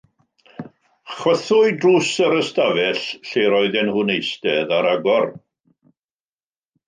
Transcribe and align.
Chwythwyd 1.17 1.75
drws 1.83 2.09
yr 2.27 2.37
ystafell 2.37 3.03
lle 3.31 3.43
roedden 3.55 3.87
nhw'n 3.91 4.09
eistedd 4.15 4.73
ar 4.79 4.87
agor. 4.95 5.27